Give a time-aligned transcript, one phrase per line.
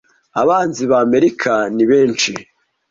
[0.41, 2.31] Abanzi ba amerika ni benshi